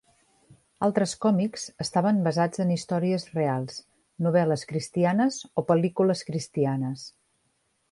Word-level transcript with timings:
Altres 0.85 1.11
còmics 1.25 1.65
estaven 1.85 2.21
basats 2.27 2.63
en 2.65 2.71
històries 2.77 3.27
reals, 3.35 3.77
novel·les 4.29 4.65
cristianes 4.73 5.39
o 5.63 5.67
pel·lícules 5.73 6.27
cristianes. 6.33 7.09